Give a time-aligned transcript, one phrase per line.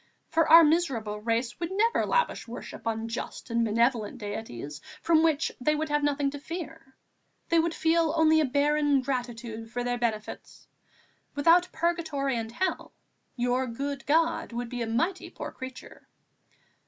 [0.29, 5.51] For our miserable race would never lavish worship on just and benevolent deities from which
[5.61, 6.95] they would have nothing to fear;
[7.49, 10.65] they would feel only a barren gratitude for their benefits.
[11.35, 12.93] Without purgatory and hell,
[13.35, 16.07] your good God would be a mighty poor creature."